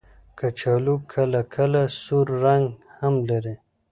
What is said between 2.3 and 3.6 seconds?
رنګ هم لري